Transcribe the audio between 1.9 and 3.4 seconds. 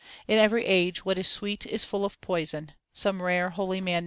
of poison; some